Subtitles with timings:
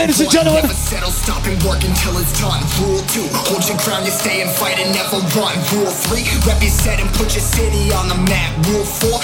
[0.00, 0.64] ladies and gentlemen.
[0.64, 2.64] Never settle, stop and work until it's done.
[2.80, 5.52] Rule two, hold your ground, you stay and fight and never run.
[5.76, 8.48] Rule three, rep your set and put your city on the map.
[8.72, 9.19] Rule four,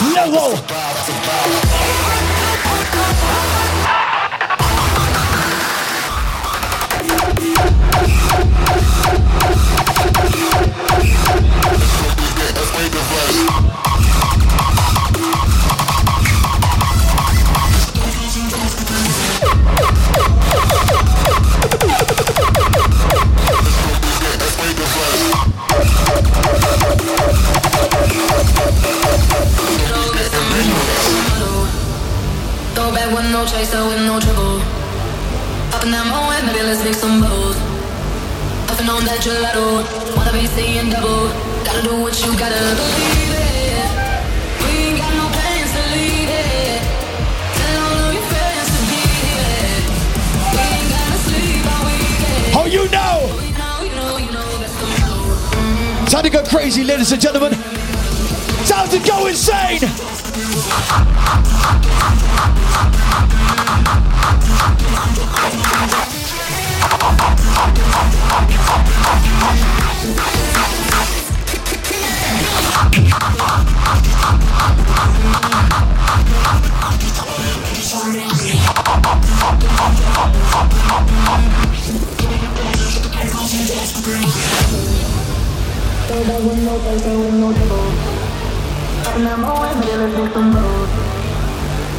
[0.00, 0.85] Noel.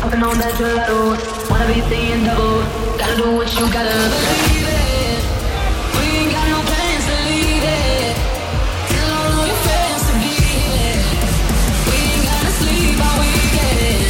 [0.08, 1.20] Fucking on that gelato.
[1.52, 2.64] Wanna be seeing double.
[2.96, 3.92] Gotta do what you gotta.
[6.00, 8.16] We ain't got no plans to leave it.
[8.88, 11.04] Tell all your to be it.
[11.92, 14.08] We ain't gotta sleep all weekend.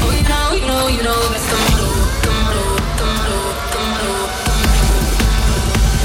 [0.00, 1.92] Oh, you know, you know, you know that's the motto.
[2.24, 2.80] Motto.
[3.04, 3.36] Motto.
[3.76, 4.16] Motto.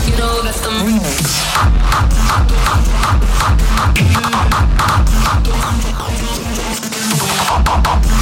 [0.03, 2.98] You know that's the remix.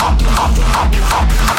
[0.07, 1.56] ハッピーハッピーハッピーハッピー!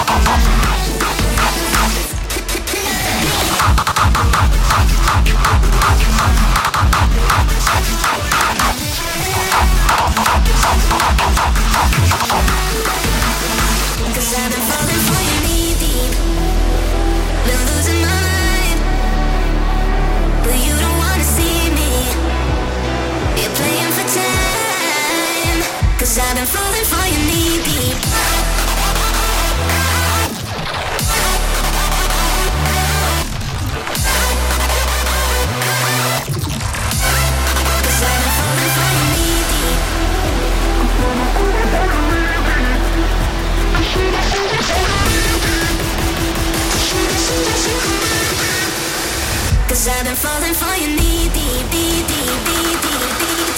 [49.90, 53.56] I've been falling for you knee deep, deep, deep, deep, deep, deep,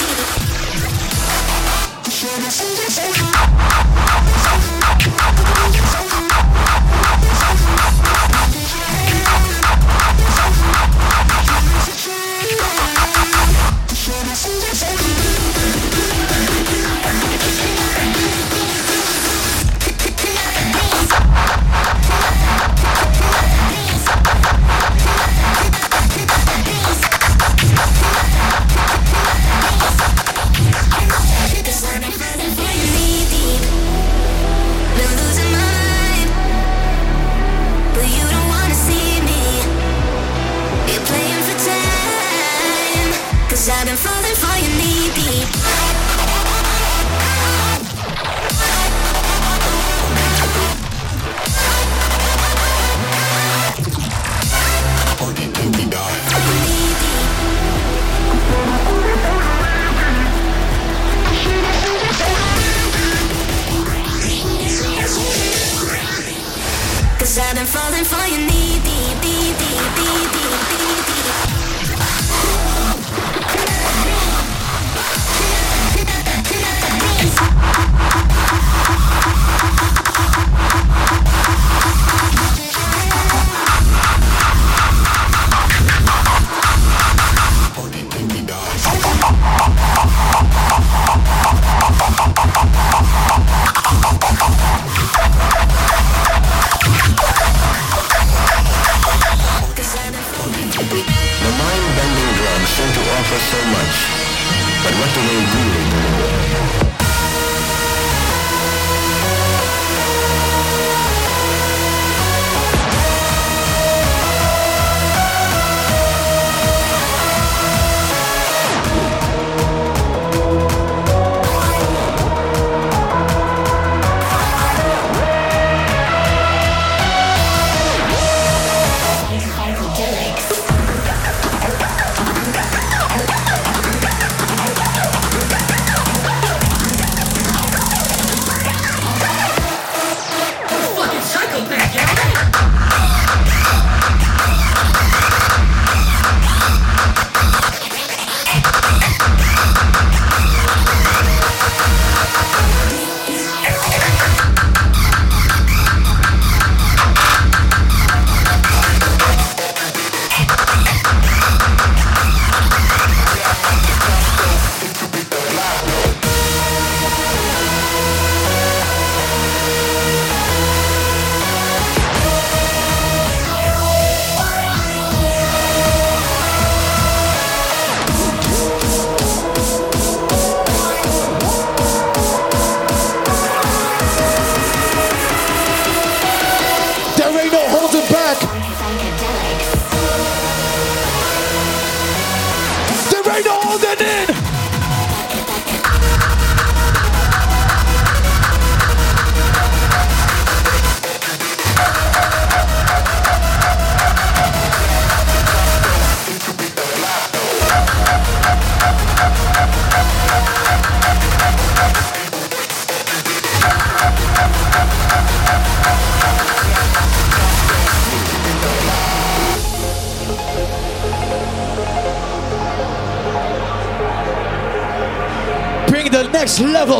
[3.15, 3.30] deep.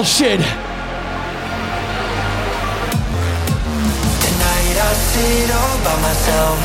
[0.03, 0.39] Shit.
[0.39, 0.47] Tonight
[4.81, 6.57] I sit all by myself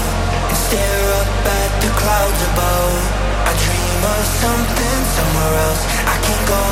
[0.48, 2.96] and stare up at the clouds above.
[3.44, 5.82] I dream of something somewhere else.
[6.06, 6.62] I can't go,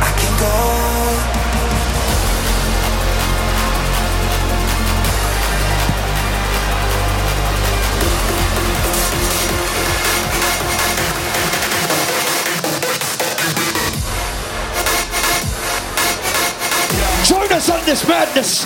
[0.00, 0.93] I can't go.
[17.54, 18.64] Us on this madness.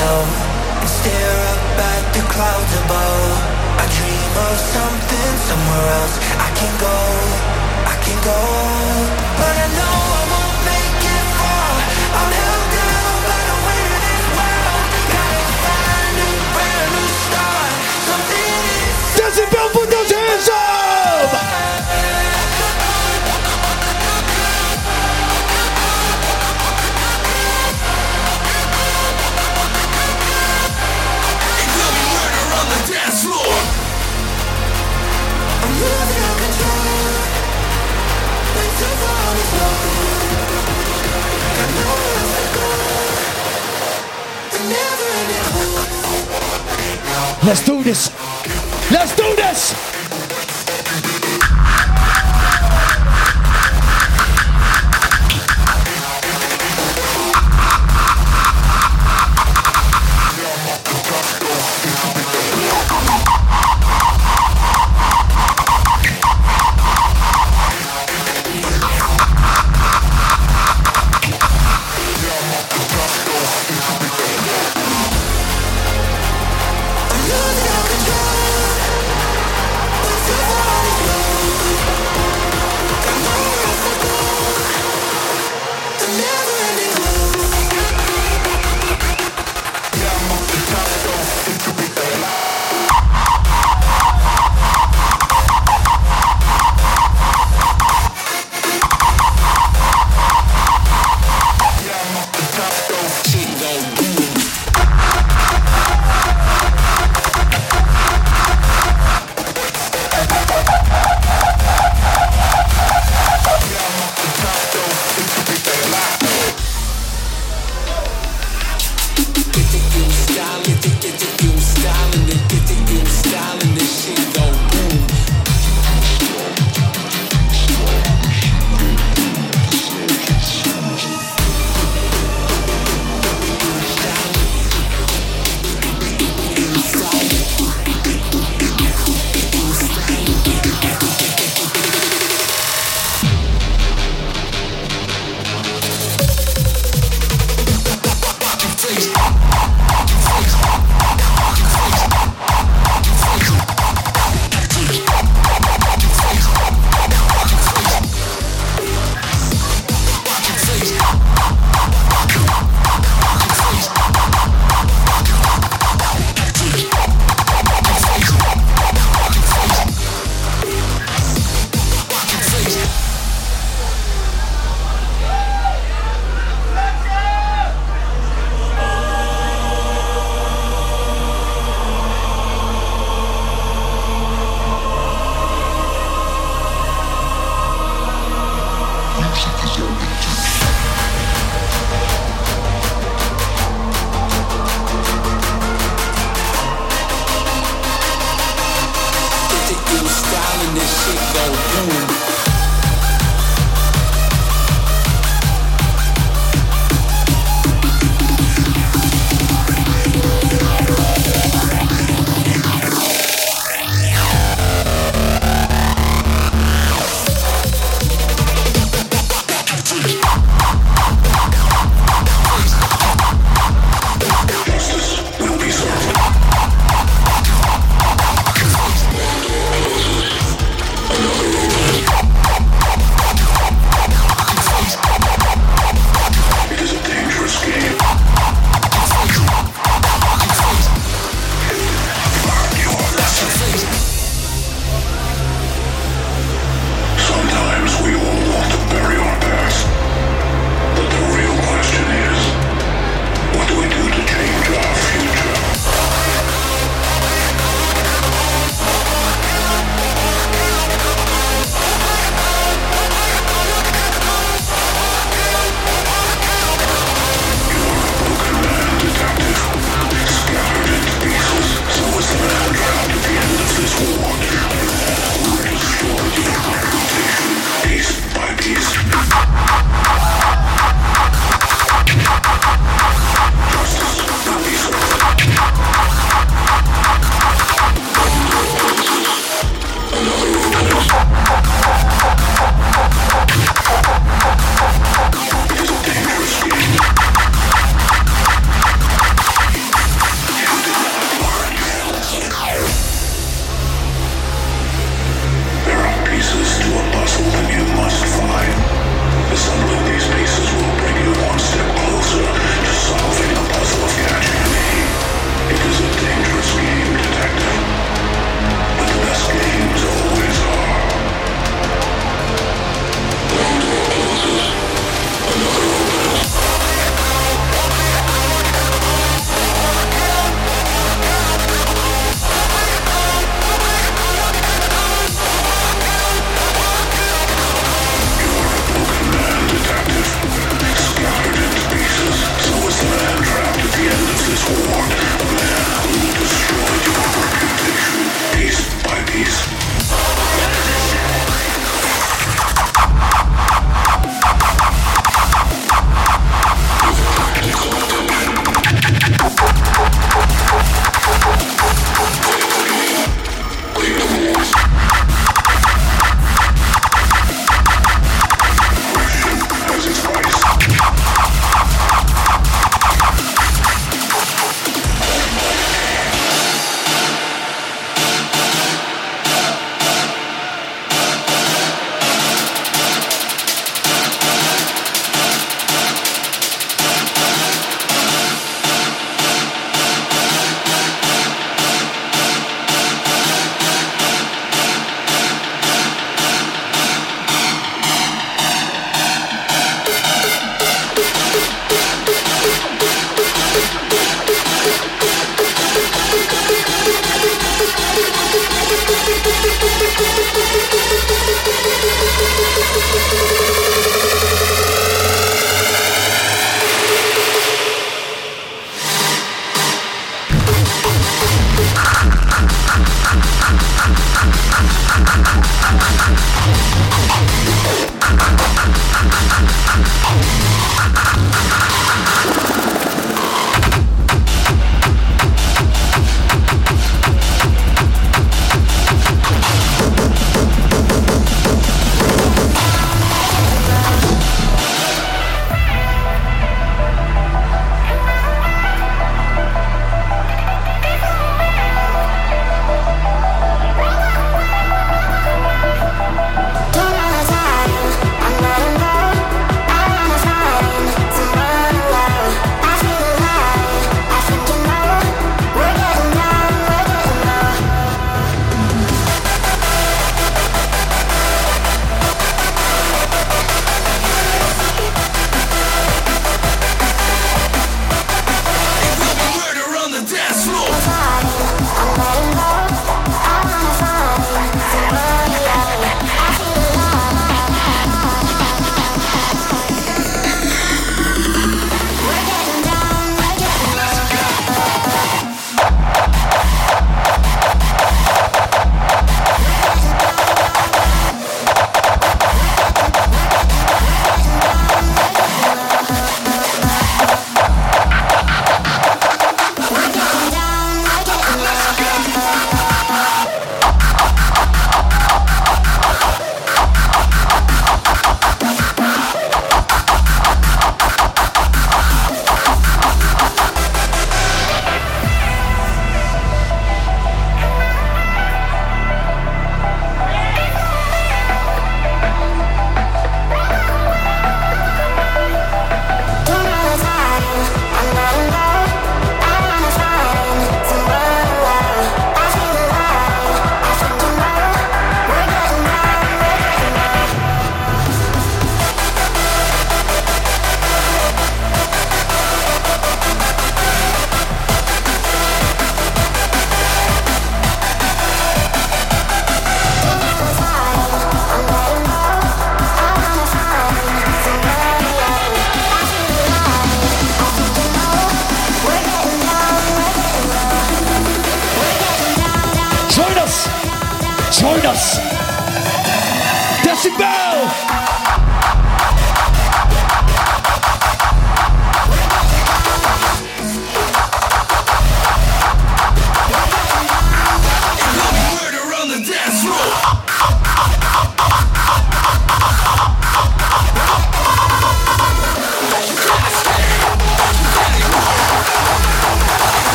[0.00, 0.28] Myself
[0.80, 3.36] and stare up at the clouds above.
[3.80, 6.16] I dream of something somewhere else.
[6.40, 6.98] I can go,
[7.84, 8.40] I can go,
[9.40, 11.26] but I know I won't make it
[19.72, 22.19] put those hands up.
[47.50, 48.10] Let's do this.
[48.92, 49.99] Let's do this.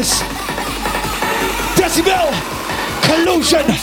[0.00, 0.22] this.
[1.76, 2.32] Decibel
[3.02, 3.79] collusion.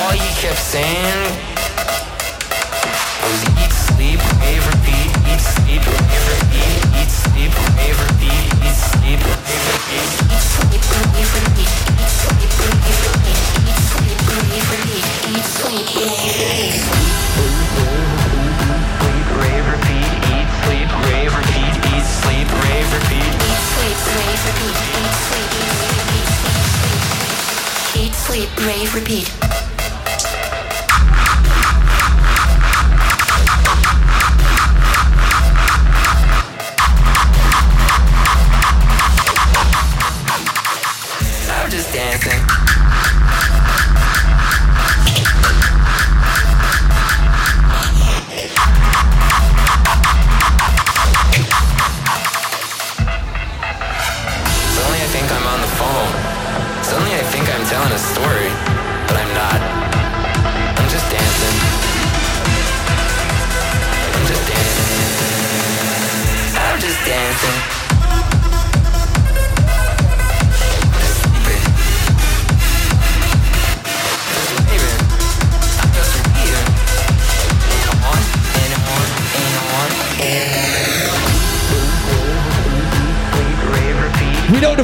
[0.00, 1.53] All you kept saying?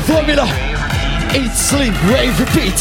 [0.00, 0.46] the formula.
[1.34, 2.74] Eat, sleep, rave, repeat.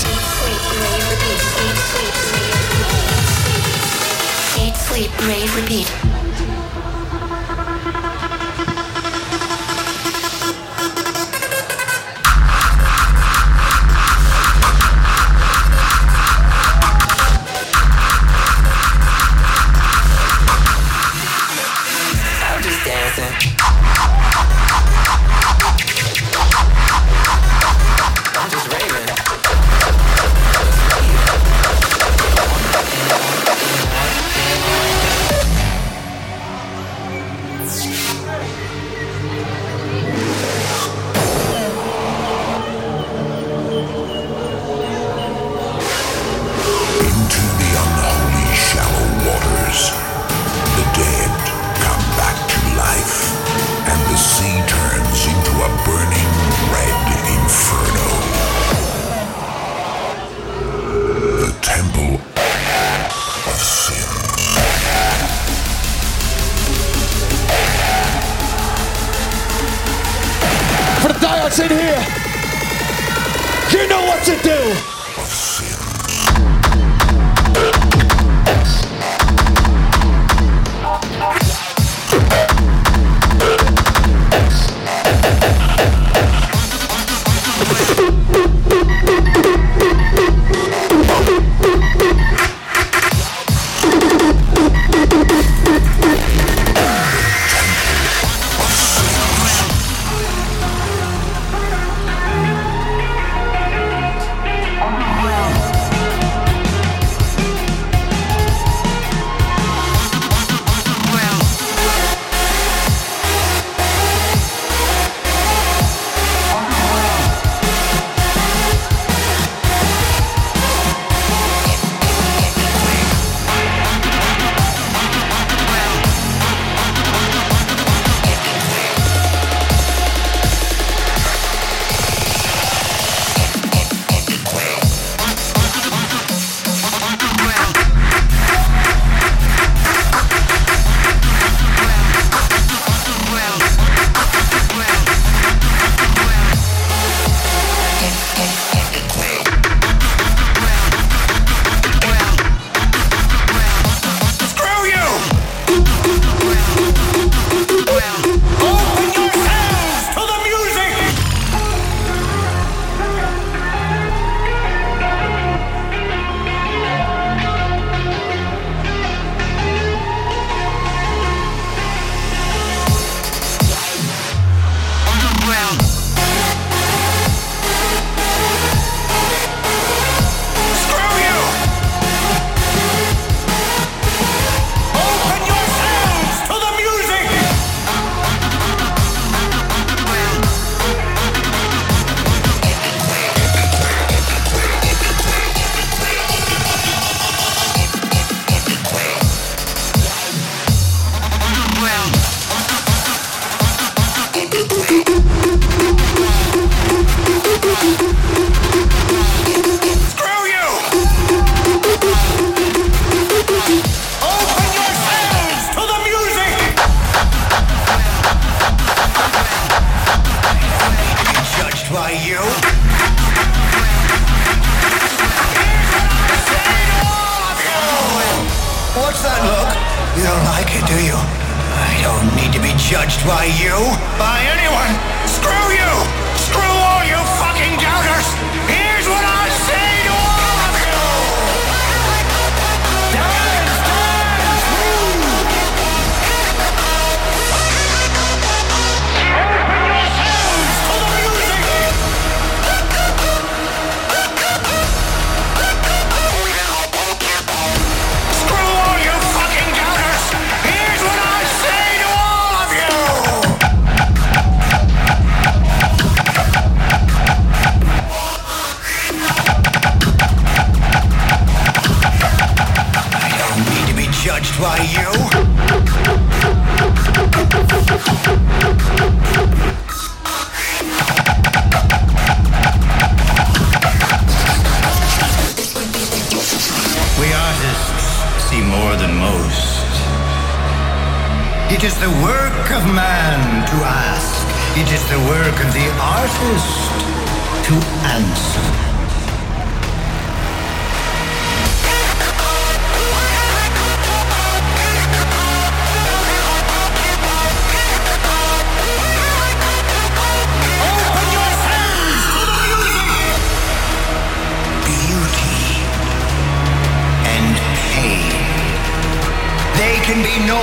[4.60, 6.08] Eat, sleep, rave, repeat.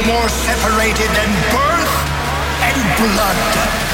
[0.01, 1.94] No more separated than birth
[2.61, 3.86] and blood.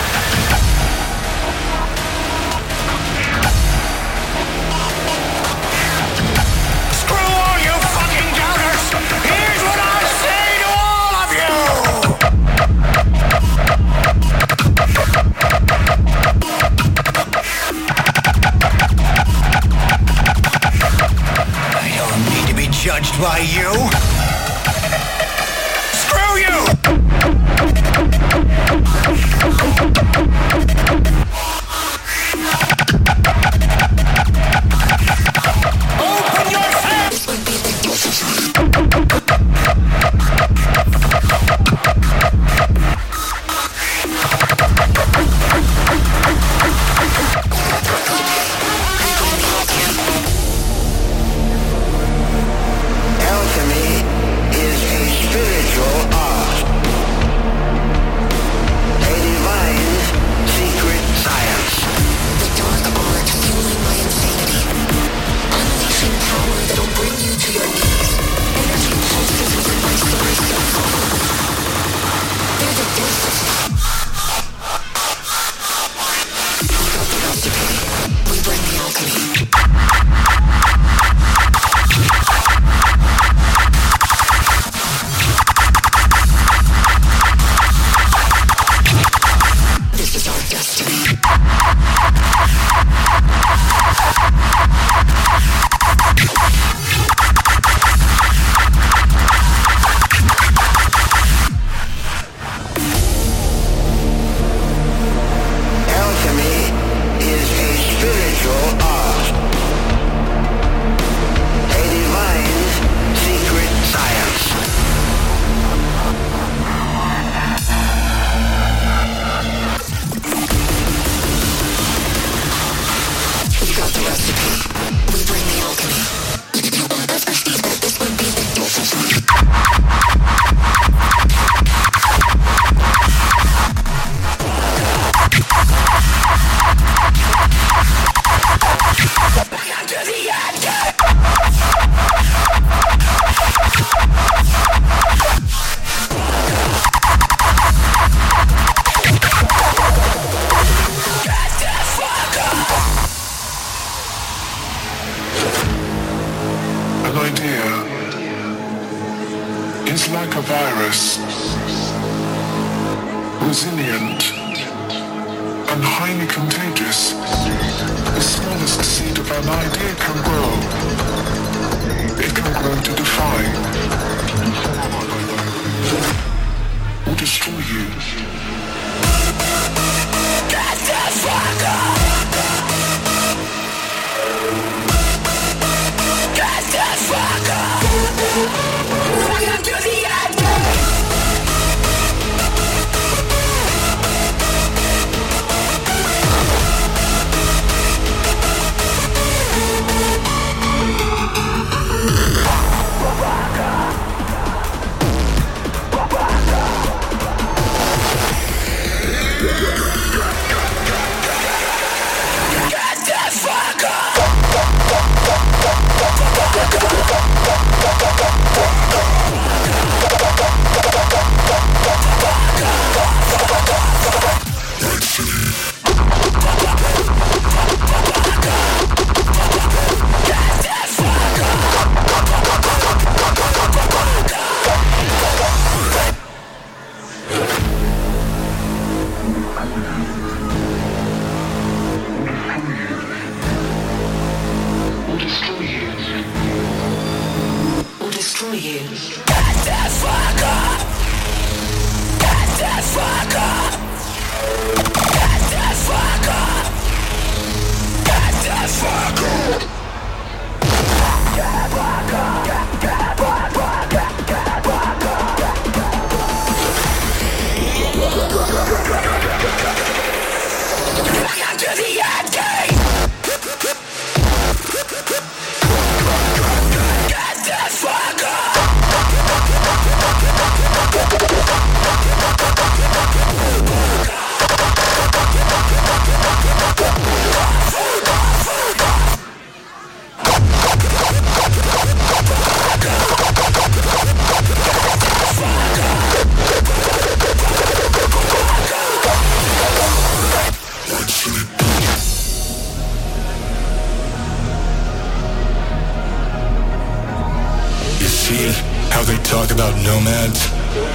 [308.32, 308.48] See
[308.90, 310.40] how they talk about nomads?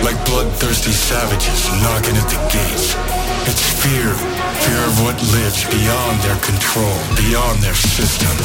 [0.01, 2.95] Like bloodthirsty savages knocking at the gates.
[3.49, 4.09] It's fear.
[4.65, 8.35] Fear of what lives beyond their control, beyond their system.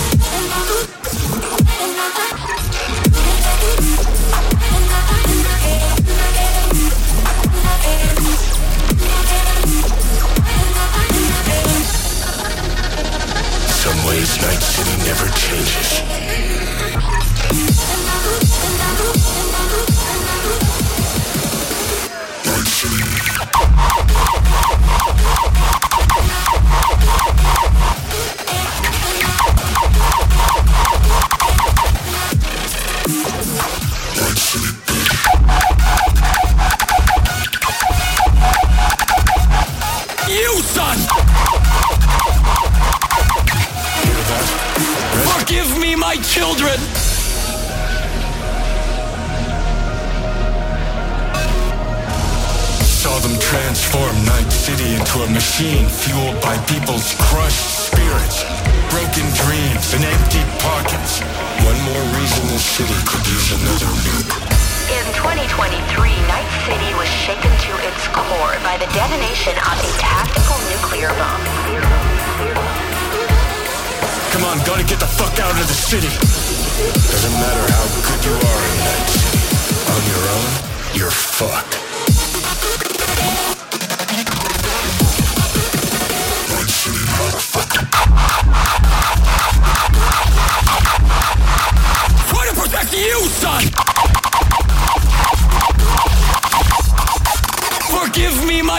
[13.82, 16.21] Some ways Night City never changes.
[55.12, 58.48] Into a machine fueled by people's crushed spirits,
[58.88, 61.20] broken dreams, and empty pockets.
[61.68, 64.32] One more reason the city could use another nuke.
[64.88, 65.84] In 2023,
[66.32, 71.44] Night City was shaken to its core by the detonation of a tactical nuclear bomb.
[74.32, 76.08] Come on, gotta get the fuck out of the city.
[77.12, 79.44] Doesn't matter how good you are in Night City.
[79.92, 80.48] On your own,
[80.96, 81.81] you're fucked.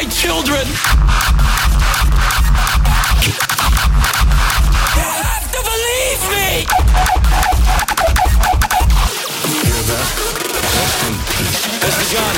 [0.03, 0.67] My children!
[4.97, 6.49] You have to believe me!
[9.63, 10.07] Hear that?
[10.75, 11.63] Rest in peace.
[11.79, 12.35] Has begun.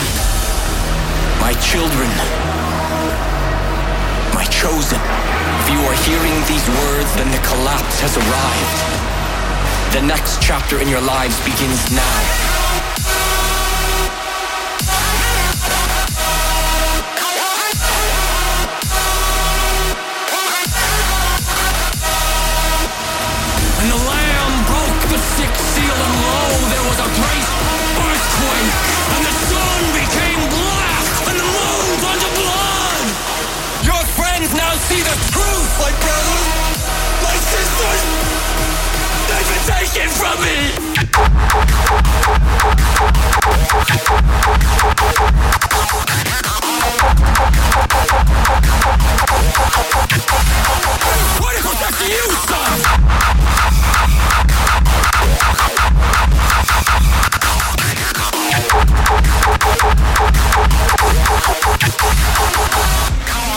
[1.42, 2.10] My children.
[4.36, 5.02] My chosen.
[5.62, 8.78] If you are hearing these words, then the collapse has arrived.
[9.96, 12.45] The next chapter in your lives begins now.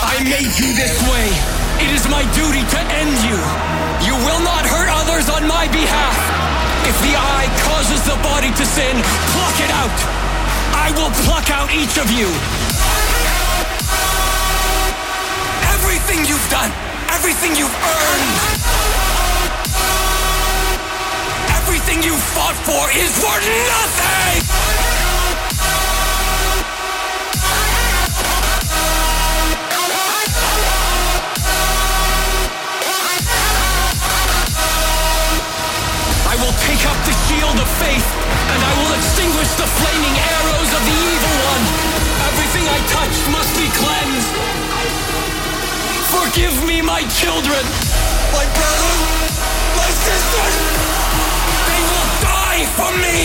[0.01, 1.29] I made you this way.
[1.85, 3.37] It is my duty to end you.
[4.05, 4.58] You will not
[8.49, 8.95] body to sin,
[9.33, 9.99] pluck it out.
[10.73, 12.27] I will pluck out each of you.
[15.73, 16.71] Everything you've done,
[17.11, 18.35] everything you've earned,
[21.57, 24.68] everything you've fought for is worth nothing!
[38.99, 41.63] extinguish the flaming arrows of the evil one.
[42.27, 44.31] Everything I touch must be cleansed.
[46.11, 47.63] Forgive me, my children,
[48.35, 48.93] my brother,
[49.79, 50.43] my sister.
[51.69, 53.19] They will die for me.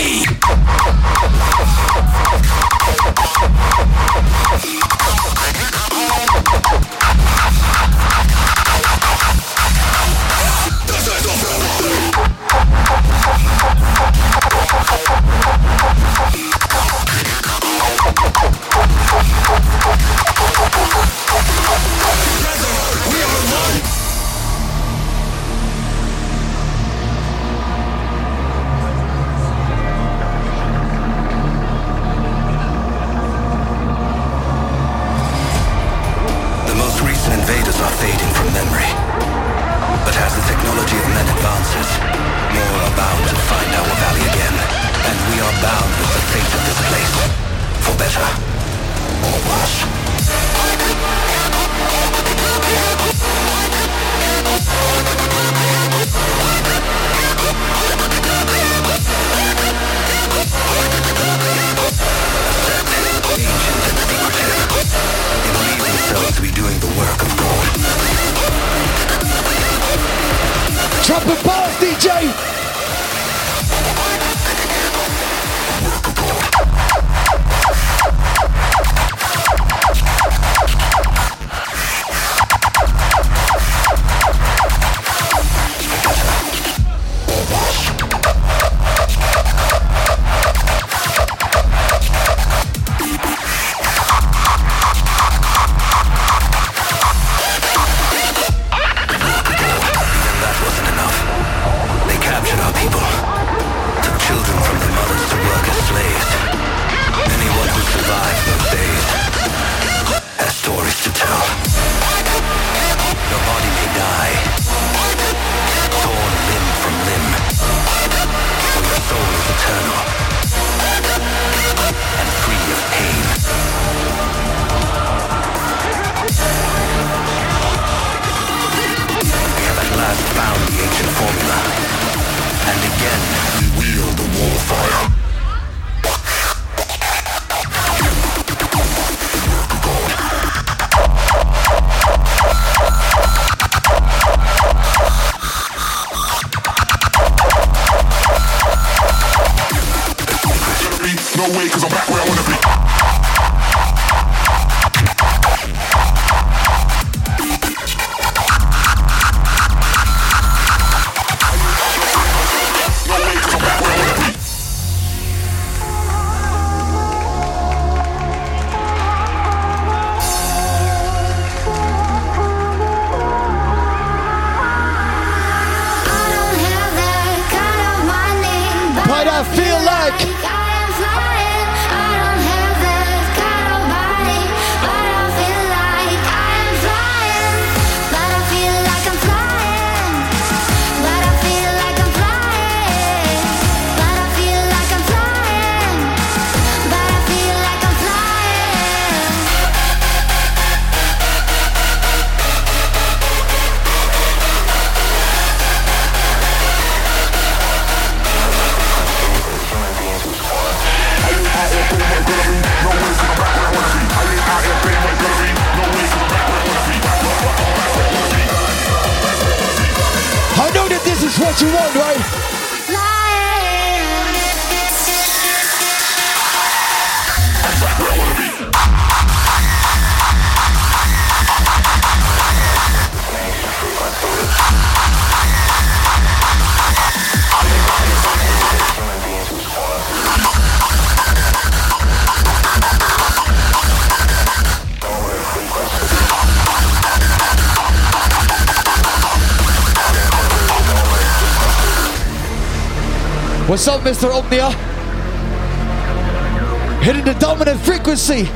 [257.85, 258.47] frequency,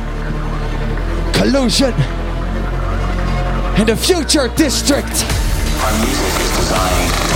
[1.33, 1.93] collusion,
[3.79, 5.24] and the future district.
[5.81, 7.28] Our music is designed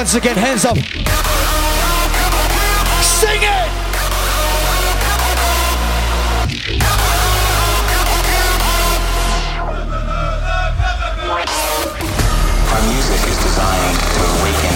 [0.00, 0.78] Once again, hands up.
[0.78, 0.86] Sing
[3.42, 3.70] it!
[12.70, 14.72] Our music is designed to awaken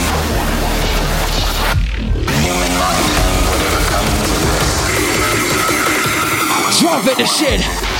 [2.44, 4.68] human mind and whatever comes of this.
[6.82, 7.93] Drop it the shit.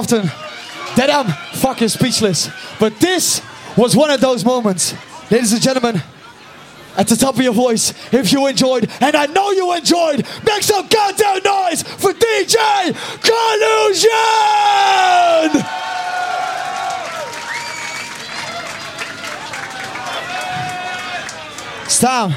[0.00, 0.22] Often
[0.96, 1.26] that I'm
[1.58, 2.48] fucking speechless.
[2.78, 3.42] But this
[3.76, 4.94] was one of those moments.
[5.30, 6.02] Ladies and gentlemen,
[6.96, 10.62] at the top of your voice, if you enjoyed, and I know you enjoyed, make
[10.62, 12.96] some goddamn noise for DJ
[13.28, 14.10] Collusion!
[21.84, 22.32] It's time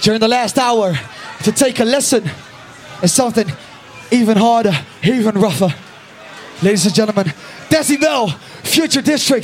[0.00, 0.94] during the last hour
[1.42, 2.30] to take a lesson
[3.02, 3.50] in something
[4.12, 5.74] even harder, even rougher.
[6.62, 7.26] Ladies and gentlemen,
[7.68, 8.32] Decibel,
[8.62, 9.32] Future District.